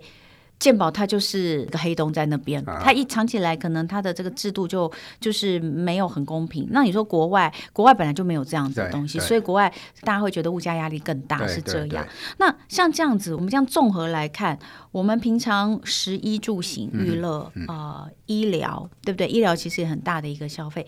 [0.58, 4.90] 健保它就是个黑洞在那边，它一藏起来可能它的这个制度就
[5.20, 6.66] 就是没有很公平。
[6.70, 12.06] 那你说国外，国外本来就没有这样子的东西，所以国外大家会觉得物价压力更大，是这样。
[12.38, 14.58] 那像这样子，我们这样综合来看，
[14.90, 19.28] 我们平常食衣住行、娱乐啊、嗯呃、医疗，对不对？
[19.28, 20.84] 医疗其实也很大的一个消费。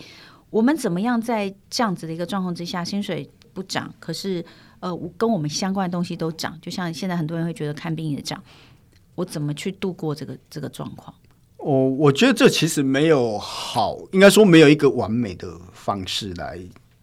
[0.51, 4.45] 我们怎么样在这样子的一个状况之下，薪水不涨，可是
[4.81, 8.43] 呃跟我们相关的东西都涨，就像现在很多人会觉得看病也涨。
[9.21, 11.15] 我怎么去度过这个这个状况？
[11.59, 16.59] 我，我觉得这其实没有好，应该说没有一个完美的方式来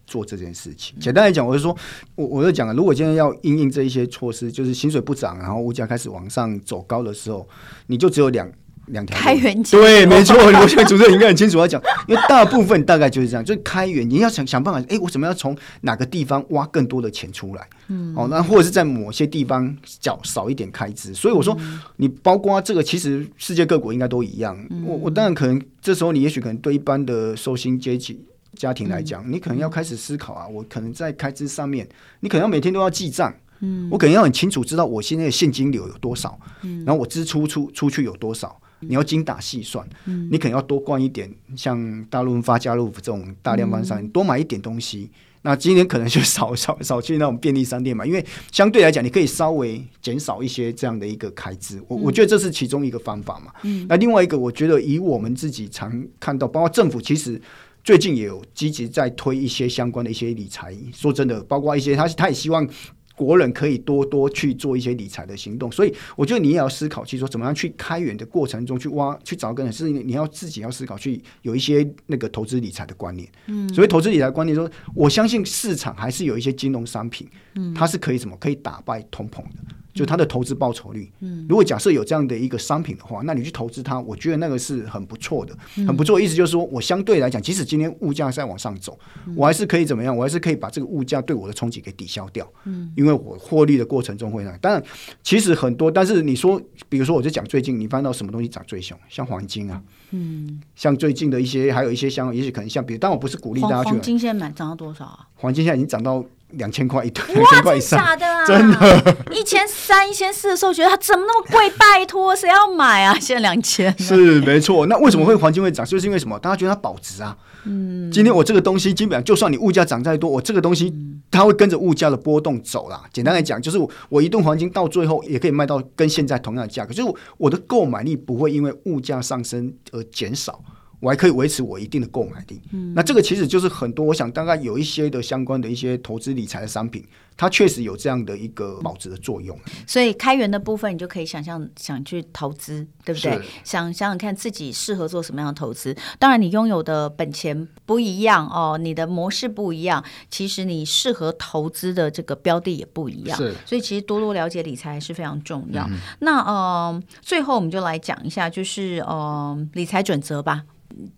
[0.08, 0.97] 做这件事情。
[0.99, 1.77] 简单来讲，我就说，
[2.15, 7.47] 我我就讲了，如果今天要应应这一些措施，就是薪水不涨，然后物价开始往上走高的时候，
[7.86, 8.51] 你就只有两。
[8.88, 17.67] 两条开源对，没错， 我想主持人应该很清楚要讲，因为大部分大概就是这样，就是开源，你要想想办法，哎，我怎么样从哪个地方挖更多的钱出来？
[17.88, 21.13] 嗯，哦，那或者是在某些地方缴少一点开支。
[21.13, 21.58] 所以我说，
[21.97, 24.58] 你包括这个，其实世界各国应该都一样。
[24.86, 28.19] 我我当然可能这时候你也许可能对一般的受薪阶级
[28.56, 31.88] 家庭来讲，你可能要开始思考啊，我可能在开支上面，
[32.21, 33.34] 你可能要每天都要记账。
[33.60, 38.56] 嗯，我可能要很清楚知道我现在的现金流有多少，嗯，然后我支出出出去有多少。
[38.80, 45.10] 你要精打细算，嗯、你可能要多灌一点，像大润发、家乐福这种大量贩商，你多买一点东西。
[45.12, 51.82] 嗯、那今天可能就少 少少去那种便利商店嘛，因为相对来讲，你可以稍微减少一些这样的一个开支。
[51.88, 53.52] 我、嗯、我觉得这是其中一个方法嘛。
[53.63, 57.42] 嗯、那另外一个，我觉得以我们自己常看到，包括政府其实
[57.84, 60.76] 最近也有积极在推一些相关的一些理财。
[60.94, 62.68] 说真的，包括一些他他也希望。
[63.17, 73.27] 国人可以多多去做一些理财的行动，所以我觉得你也要思考，去说怎么样去开源的过程中去挖去找个人，是你要自己要思考，去有一些那个投资理财的观念。
[73.47, 79.75] 嗯，所以投资理财观念说，我相信市场还是有一些金融商品，嗯，它是可以什么可以打败通膨的。
[79.98, 85.58] 就它的投资报酬率，嗯，如果假设有这样的一个商品的话，那你去投资它，我觉得那个是很不错的，
[85.88, 86.22] 很不错。
[86.22, 88.98] 意思就是说我相对来讲，即使今天物价在往上走，
[89.36, 90.16] 我还是可以怎么样？
[90.16, 94.56] 我还是可以把这个物价对我的冲击给抵消掉，嗯，因为我获利的过程中会让。
[94.60, 94.84] 当然，
[95.24, 99.82] 其实很多，但是你说，比如说，我就讲最近你翻到什么东西涨最凶，像黄金啊，
[100.12, 103.90] 嗯，像最近的一些，还有一些像，也许可能像，比如，但我不是鼓励大家去。
[103.90, 105.28] 黄金现在买涨到多少啊？
[105.36, 106.24] 黄金现在已经涨到。
[106.52, 108.46] 两千块一吨，两千块以上，真的啊？
[108.46, 111.70] 真的，一千三、一千四的时候，觉得它怎么那么贵？
[111.72, 113.14] 拜托，谁要买啊？
[113.20, 114.86] 现在两千，是没错。
[114.86, 115.86] 那为什么会黄金会涨？
[115.86, 116.40] 就是因为什么？
[116.40, 117.36] 大家觉得它保值啊。
[117.66, 120.94] 嗯，今天我这个东西，基本上就算你物价涨再多，我这个东西
[121.30, 123.04] 它会跟着物价的波动走啦。
[123.12, 130.64] 简单来讲，就是我一吨黄金到最后也可以卖到跟现在同样的价格，就是我的购买力不会因为物价上升而减少。
[131.00, 137.06] 我还可以维持我一定的购买力，嗯，那这个其实就是很多，我想大概有一些的相关的一些投资理财的商品，
[137.36, 139.56] 它确实有这样的一个保值的作用。
[139.86, 143.40] 所以开源的部分，你就可以想象想去投资，对不对？
[143.64, 145.96] 想想想看自己适合做什么样的投资。
[146.18, 153.38] 当然，你拥有的本钱不一样哦，你的模式不一样，其实你适合投资的这个标的也不一样。
[153.38, 155.86] 是，所以其实多多了解理财是非常重要。
[155.92, 160.64] 嗯、那呃，最后我们就来讲一下，就是呃，理财准则吧。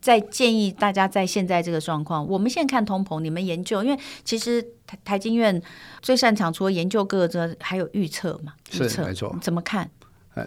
[0.01, 5.62] 再建议大家在现在这个状况，我们现在看通膨，你们研究，因为其实台台经院
[6.01, 9.89] 最擅长除了研究各个之外，还有预测嘛，预测没错，怎么看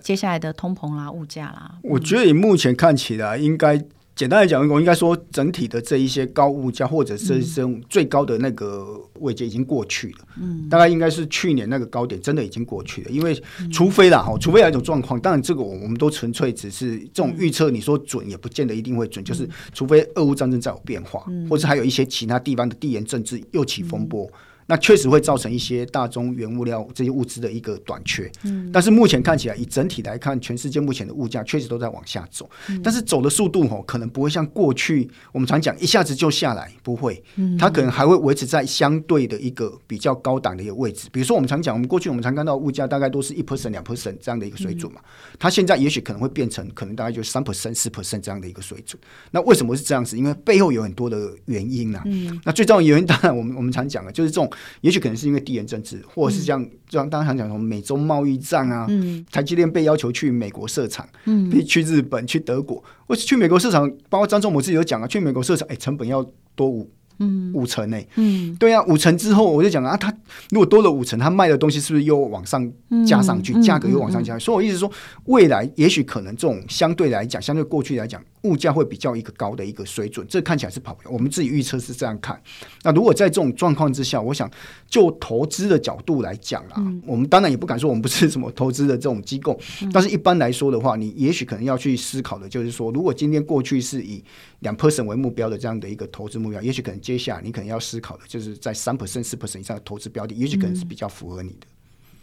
[0.02, 1.76] 接下来的通膨啦、物价啦？
[1.82, 3.82] 我觉得以目前看起来应该。
[4.14, 10.18] 简单来讲，我应该说，整体的这一些高物价，或者是这种最高的那个位阶已经过去了。
[10.40, 13.10] 嗯，大概应该是去年那个高点，真的已经过去了。
[13.10, 13.34] 因为
[13.72, 19.24] 除非啦，哈，除非有一种状况，当然这个我我们都纯粹只是这种预测，你说准也不见得一定会准。
[19.24, 24.30] 就是除非俄乌战争再有变化，或者还有一些其他地方的地缘政治又起风波。
[24.66, 28.30] 那确实会造成一些大宗原物料这些物资的一个短缺。
[28.44, 32.48] 嗯，但是目前看起来，以整体来看，全世界目前的物价确实都在往下走。
[32.68, 37.22] 嗯，但是走的速度哦，可能不会像过去我们常讲一下子就下来，不会。
[37.36, 41.08] 嗯，它可能还会维持在相对的一个比较高档的一个位置。
[41.12, 45.00] 比如说我们常讲，我们过去我们常看到物价大概都是一 percent 两 percent 这样的一个水准嘛。
[45.02, 49.00] 嗯，它现在也许可能会变成可能大概就三 percent 四 percent 这样的一个水准。
[49.30, 50.16] 那为什么是这样子？
[50.16, 52.02] 因为背后有很多的原因呐。
[52.06, 66.90] 嗯，那最重要的原因当然我们我们常讲的，就是这种也许可能是因为地缘政治，或者是像就像刚刚常讲什么美洲贸易战啊，嗯，台积电被要求去美国设厂，嗯，去日本、去德国，或是去美国设厂，包括张忠谋自己有讲啊，去美国设厂，哎，成本要多五。
[67.18, 68.08] 嗯，五成呢、欸？
[68.16, 70.12] 嗯，对啊，五成之后我就讲啊，他
[70.48, 72.68] 如果多了五成，他卖的东西是不是又往上
[73.06, 74.34] 加上去，价、嗯、格又往上加？
[74.34, 74.90] 嗯嗯、所以我一直说，
[75.26, 81.10] 未来也许可能这种相对来讲，相对过去来讲，物价会比较一个高的一个水准，这看起来是跑不了。
[81.10, 82.40] 我们自己预测是这样看。
[82.82, 84.50] 那如果在这种状况之下，我想
[84.88, 94.22] 就投资的角度来讲啊，嗯、我们当然也不敢说我们不是什么投资的这种机构，嗯、但是一般来说的话，你也许可能要去思考的就是说，如果今天过去是以
[94.60, 101.66] 两 percent 为目标的这样的一个投资目标，也许可能接下来你可能要思考的就是在三 percent 四 percent 以上的投资标的，也许可能是比较符合你的。
[101.66, 101.71] 嗯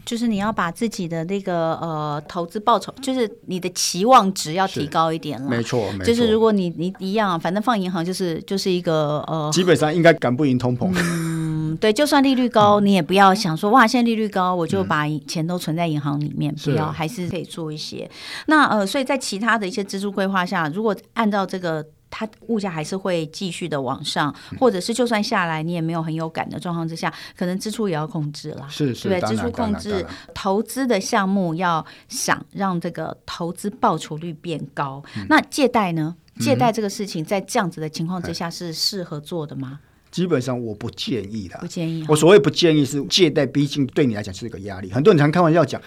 [0.06, 5.50] 就是你要把自己的那个呃投资报酬，就是你的期望值要提高一点了。
[5.50, 6.06] 没错，没错。
[6.06, 10.92] 就是如果你你一样，反正放银行就是就是一个呃，基本上应该赶不赢通膨。
[10.96, 18.10] 嗯，对，就算利率高，嗯、你也不要想说哇，现在利率高，我就把钱都存在银行里面，嗯、不要，还是可以做一些。
[18.48, 21.86] 那呃，所以在其他的一些支出规划下，如果按照这个。
[22.10, 35.04] 它物价还是会继续的往上，或者是就算下来，你也没有很有感的状况之下，可能支出也要控制了，是是，对，支出控制，投资的项目要想让这个投资报酬率变高。
[35.18, 36.16] 嗯、那借贷呢？
[36.40, 39.82] 借贷这个事情在这样子的情况之下是适合做的吗？
[40.10, 42.06] 基本上我不建议的，不建议。
[42.08, 44.90] 我所谓不建议是借贷，毕竟对你来讲是一个压力。
[44.90, 45.80] 很多人常开玩笑讲，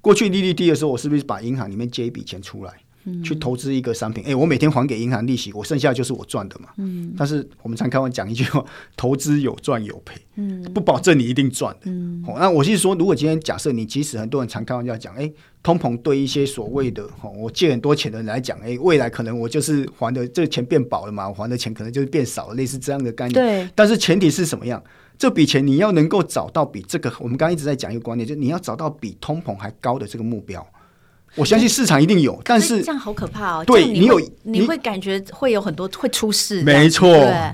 [0.00, 2.74] 过去利率低的时候，我是不是把银行里面借一笔钱出来？
[3.22, 6.68] 去投资一个商品，哎、欸，我每天还给银行利息，我剩下就是我赚的嘛。
[6.78, 7.12] 嗯。
[7.16, 8.64] 但是我们常开玩笑讲一句话，
[8.96, 11.80] 投资有赚有赔，嗯，不保证你一定赚的。
[11.86, 12.22] 嗯。
[12.26, 23.34] 哦，那我是说，如果今天假设你，即使很多人常开玩笑讲，哎、欸，通膨对一些所谓的哦，我借很多钱的人来讲，哎、欸，未来可能我就是还的这个钱变薄了嘛，我还的钱可能就是变少了，类似这样的概念。
[23.34, 23.68] 对。
[23.74, 24.82] 但是前提是什么样？
[25.18, 30.66] 这笔钱你要能够找到比这个，我们刚刚一直在讲一个观念，就是你要找到比通膨还高的这个目标。
[31.34, 32.82] 我相信市场一定有，但是。
[32.82, 33.64] 这样好可怕哦。
[33.64, 36.62] 对你有，你会感觉会有很多，会出事。
[36.62, 37.08] 没错，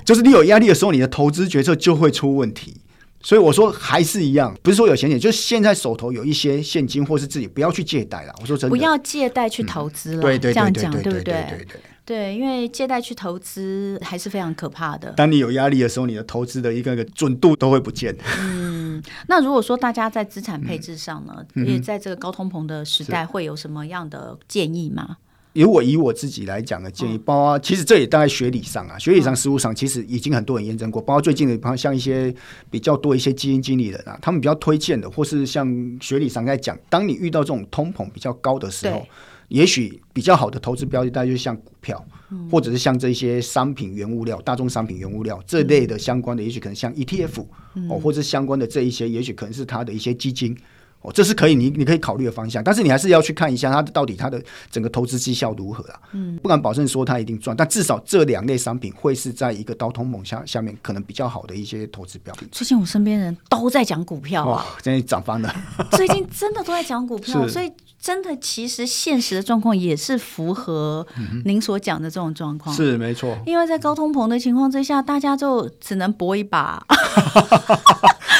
[0.05, 2.75] 就是你有压力的时候，你的投资决策就会出问题。
[3.21, 8.33] 所以我说还是一样，不是说有钱，也就是现在手头有一些现金，或是自己不要去借贷了。
[8.41, 8.75] 我说真的。
[8.75, 10.21] 不要借贷去投资了。
[10.21, 10.53] 对对。
[10.53, 11.21] 这样讲对不对？
[11.23, 11.81] 对对。
[12.15, 15.11] 因为借贷去投资还是非常可怕的。
[15.11, 18.15] 当你有压力的时候，你的投资的一个个准度都会不见。
[18.39, 25.17] 嗯，那如果说大家在资产配置上呢，嗯、也在这个高通膨的时代，会有什么样的建议吗？
[25.53, 31.01] 如果以我自己来讲的建议，嗯、包括其实这也大概学理上啊，学理上、实务上，其实已经很多人验证过。
[31.01, 32.33] 包括最近的，包括像一些
[32.69, 35.67] 比较多一些基金经理人啊，他们比较推荐的，或是像
[35.99, 39.05] 学理上在讲，当你遇到这种通膨比较高的时候。
[39.49, 50.57] 也许比较好的投资标的，大概就是像股票，嗯、或者是像这些商品原物料、大宗商品原物料这类的相关的，也许可能像 ETF、嗯、哦，或者相关的这一些，也许可能是它的一些基金。
[51.01, 55.99] 哦，这是可以，你你可以考虑的方向，但是你还是要去看一下它到底它的整个投资绩效如何啊？
[56.11, 62.45] 嗯，不敢保证说它一定赚，但至少这两类商品会是在一个高通膨下下面可能比较好的一些投资标的。
[62.51, 65.55] 最近我身边人都在讲股票啊， 真的涨翻了。
[65.91, 71.07] 最近真的都在讲股票， 所以真的其实现实的状况也是符合
[71.45, 72.75] 您所讲的这种状况。
[72.75, 76.85] 是没错，因为在高通膨的情况之下，大家就只能搏一把。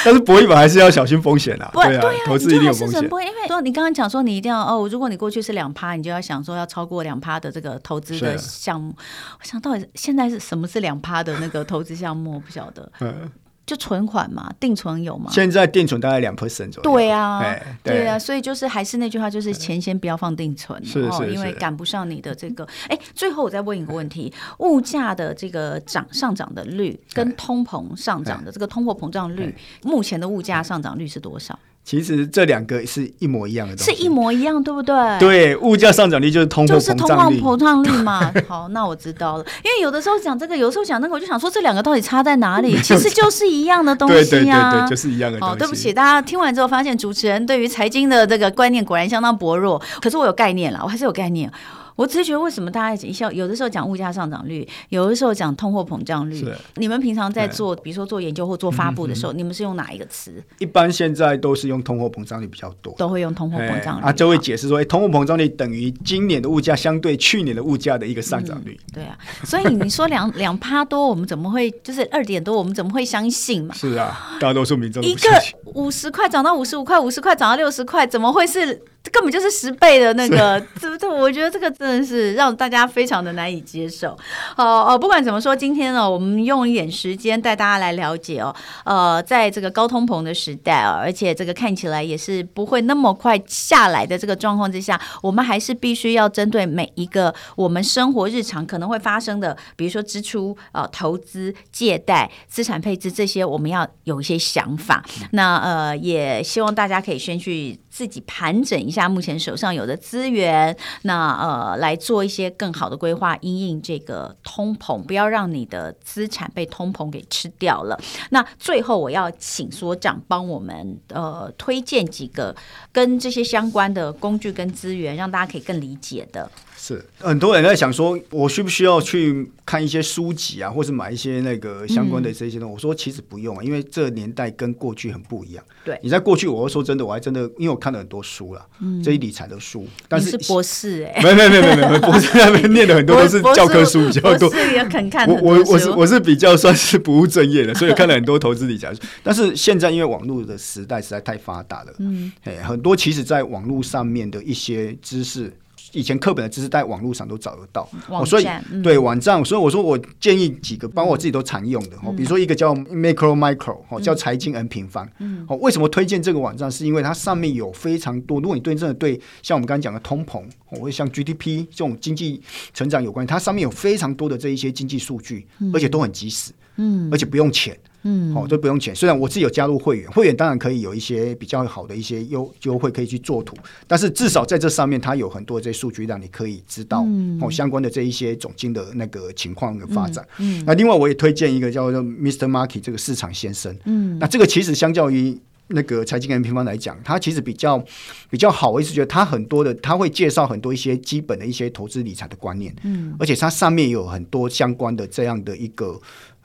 [0.06, 1.70] 但是搏一把还是要小心风险啊！
[1.74, 3.04] 对啊，对啊，投资一定有风险。
[3.04, 8.94] 因为说你刚刚讲说你一定要哦，如果你过去是两趴，你就要想说要超过两趴的这个投资的项目。
[9.40, 12.36] 我想到底现在是什么是两趴的那个投资项目？
[12.36, 12.92] 我不晓得。
[13.02, 13.30] 嗯。
[13.66, 15.30] 就存款嘛，定存有吗？
[15.32, 16.92] 现在定存大概两 percent 左右。
[16.92, 17.40] 对啊，
[17.84, 20.82] 对啊，所以就是还是那句话，就是钱先不要放定存，
[21.12, 22.68] 哦，因为赶不上你的这个。
[22.88, 31.60] 哎，最后我再问一个问题：物价的这个涨上涨的率跟通膨上涨的这个通货膨胀率，目前的物价上涨率是多少？
[31.90, 34.96] 其实这两个是一模一样的东西，是一模一样，对不对？
[35.20, 38.32] 对，物价上涨率就是通货膨胀率，就是通货膨胀率嘛。
[38.48, 39.46] 好，那我知道了。
[39.64, 42.78] 因为有的时候讲这个，有时候讲那个，我就想说这两个到底差在哪里？
[42.86, 44.72] 其实就是一样的东西呀、啊。
[44.72, 45.52] 对对对对，就是一样的东西。
[45.52, 49.82] 好，对不起，大家听完之后发现主持人对于财经的这个观念果然相当薄弱。
[50.00, 51.52] 可是我有概念了，我还是有概念。
[52.00, 56.38] 我只是觉得为什么大家一笑，有的时候讲物价上涨率，有的时候讲通货膨胀率。
[56.40, 60.42] 是你们平常在做，比如说做研究或做发布的时候，嗯、你们是用哪一个词？
[60.60, 68.80] 一般现在都是用通货膨胀率比较多，都会用通货膨胀率啊，就会解释说，哎，通货膨胀率等于今年的物价相对去年的物价的一个上涨率。
[68.82, 73.76] 嗯、对啊，所以你说两两趴多，我们怎么会就是二点多，我们怎么会相信嘛？
[73.76, 75.30] 是啊，大多数民众一个
[75.74, 78.82] 五十块涨到五十五块，五十块涨到六十块，怎么会是？
[79.02, 84.12] 这根本就是十倍的那个，这这，我觉得这个真的是让大家非常的难以接受。
[84.56, 105.04] 哦哦，不管怎么说，今天呢，我们用一点时间带大家来了解哦，呃，在这个高通膨的时代啊，而且这个看起来也是不会那么快下来的这个状况之下，我们还是必须要针对每一个我们生活日常可能会发生的，比如说支出、呃投资、借贷、资产配置这些，我们要有一些想法。
[105.32, 118.00] 那呃，也希望大家可以先去自己盘整一下目前手上有的资源，那呃来做一些更好的规划，因应这个通膨，不要让你的资产被通膨给吃掉了。
[118.30, 122.56] 那最后我要请所长帮我们呃推荐几个
[122.92, 126.50] 跟这些相关的工具跟资源，让大家可以更理解的。
[126.96, 132.72] 是很多人在想说，我需不需要去看一些书籍啊，或是买一些那个相关的这些东西？
[132.72, 135.64] 嗯、我说其实不用啊，因为这年代跟过去很不一样。
[135.86, 139.88] 对，你在过去，我会说真的，我还真的，因为我看了很多书了，嗯、这一理财的书。
[140.08, 144.50] 但是，是博士哎、欸，没没没没没没，博士 那边念的很多都是教科书比较多。
[144.52, 145.28] 是也肯看。
[145.30, 149.02] 我我我是我是比较算是不务正业的，所以看了很多投资理财书。
[149.24, 155.54] 但是现在因为网络的时代实在太发达了，嗯，哎，很多其实在网络上面的一些知识。
[155.94, 157.90] 以前课本的知识在网络上都找得到，
[158.26, 158.46] 所以
[158.84, 165.08] 对网站，所以我说我建议几个，包括我自己都常用的，哦，比如说一个叫 Macro Micro，哦，叫财经 N 平方，
[165.48, 166.70] 哦，为什么推荐这个网站？
[166.72, 172.42] 是因为它上面有非常多，如果你对真的对像我们刚才讲的通膨，或者像 GDP 这种经济
[172.74, 177.78] 成长有关，它上面有非常多的这一些经济数据，而且都很及时，嗯，而且不用钱。
[178.04, 178.96] 嗯，好、哦，都不用钱。
[178.96, 183.56] 虽然我自己有加入会员，会员当然可以有一些比较好的一些优优惠可以去做图，
[183.88, 190.26] 但是至少在这上面，它有很多这些数据让你可以知道、嗯、哦相关的这一些总经的那个情况的发展。
[190.38, 192.48] 嗯，嗯那另外我也推荐一个叫做 Mr.
[192.48, 193.76] Market 这个市场先生。
[193.86, 195.38] 嗯，那这个其实相较于
[195.68, 197.84] 那个财经 M 平方来讲，它其实比较
[198.30, 198.72] 比较好。
[198.72, 202.74] 我一直觉得它很多的，他会介绍很多一些基本的一些投资理财的观念。
[202.84, 206.00] 嗯，而且它上面有很多相关的这样的一个。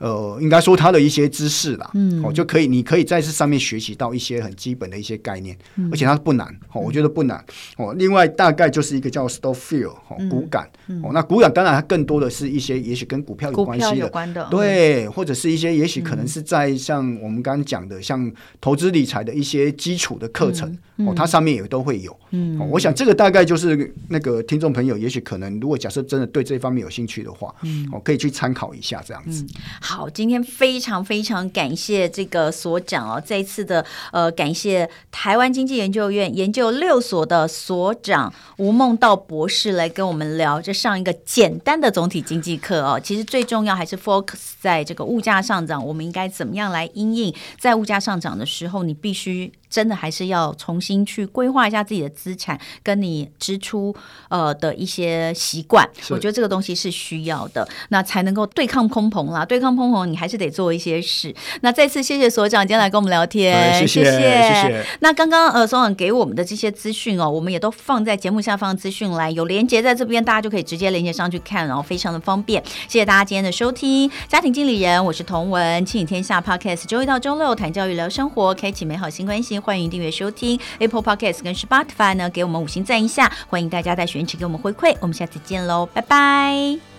[0.04, 7.42] 呃，应该说它的一些知识啦，嗯，哦，就可以，你可以在这上面学习到一些很基本的一些概念，嗯、而且它不难，哦，我觉得不难，
[7.78, 18.30] 哦，另外大概就是一个叫 stock feel，哦，股感，嗯、哦，那股感当然它更多的是一些，也许跟股票有关系的，关的对，或者是一些，也许可能是在像我们刚刚讲的，像
[18.60, 29.42] 投资理财的一些基础的课程，嗯、哦，它上面也都会有，嗯、哦，我想这个大概就是那个听众朋友，也许可能如果假设真的对这方面有兴趣的话，嗯，哦，可以去参考一下这样子。
[29.42, 42.98] 嗯好，今天非常非常感谢这个所长哦，这一次的呃，感谢台湾经济研究院研究六所的所长吴梦道博士来跟我们聊，这上一个简单的总体经济课哦。
[43.00, 49.52] 其实最重要还是 focus 在这个物价上涨，我们应该怎么样来因应，在物价上涨的时候，你必须。
[49.70, 53.92] 真的还是要重新去规划一下自己的资产，跟你支出
[54.28, 55.84] 呃的一些习惯。
[56.10, 59.44] 我觉得这个东西是需要的，那才能够对抗通膨啦。
[59.44, 59.73] 对抗
[60.06, 61.34] 你还是得做一些事。
[61.60, 64.86] 那再次谢谢所长今天来跟我们聊天，谢谢谢谢。
[65.00, 72.62] 那刚刚呃所长给我们的这些资讯哦，我们也都放在节目下方的资讯栏，有连接在这边，大家就可以直接连接上去看，然后非常的方便。
[72.88, 79.58] 谢谢大家今天的收听，家庭经理人，我是童文，亲影天下 Podcast，周一到周六谈教育聊生活，开启美好新关系。
[79.58, 86.93] 欢迎订阅收听 Apple Podcast 跟 Spotify 呢，给我们五星赞一下，欢迎大家在选区给我们回馈，我们下次见喽，拜拜。